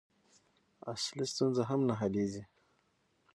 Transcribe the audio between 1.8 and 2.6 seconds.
نه حلېږي.